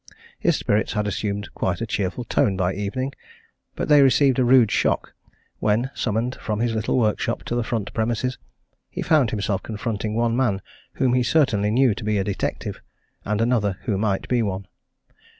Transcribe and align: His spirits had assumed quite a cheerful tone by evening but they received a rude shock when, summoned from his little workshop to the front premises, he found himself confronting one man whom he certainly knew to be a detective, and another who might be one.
His 0.39 0.55
spirits 0.55 0.93
had 0.93 1.05
assumed 1.05 1.53
quite 1.53 1.79
a 1.79 1.85
cheerful 1.85 2.23
tone 2.23 2.57
by 2.57 2.73
evening 2.73 3.13
but 3.75 3.87
they 3.87 4.01
received 4.01 4.39
a 4.39 4.43
rude 4.43 4.71
shock 4.71 5.13
when, 5.59 5.91
summoned 5.93 6.33
from 6.41 6.59
his 6.59 6.73
little 6.73 6.97
workshop 6.97 7.43
to 7.43 7.55
the 7.55 7.63
front 7.63 7.93
premises, 7.93 8.39
he 8.89 9.03
found 9.03 9.29
himself 9.29 9.61
confronting 9.61 10.15
one 10.15 10.35
man 10.35 10.63
whom 10.93 11.13
he 11.13 11.21
certainly 11.21 11.69
knew 11.69 11.93
to 11.93 12.03
be 12.03 12.17
a 12.17 12.23
detective, 12.23 12.81
and 13.25 13.41
another 13.41 13.77
who 13.83 13.95
might 13.95 14.27
be 14.27 14.41
one. 14.41 14.65